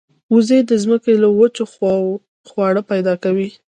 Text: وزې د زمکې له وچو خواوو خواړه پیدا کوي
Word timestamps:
وزې 0.33 0.59
د 0.69 0.71
زمکې 0.83 1.13
له 1.23 1.27
وچو 1.39 1.63
خواوو 1.73 2.21
خواړه 2.49 2.81
پیدا 2.91 3.13
کوي 3.23 3.49